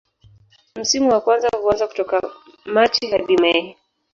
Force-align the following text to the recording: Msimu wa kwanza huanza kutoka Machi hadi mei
Msimu 0.75 1.09
wa 1.11 1.21
kwanza 1.21 1.49
huanza 1.61 1.87
kutoka 1.87 2.21
Machi 2.65 3.11
hadi 3.11 3.37
mei 3.37 3.77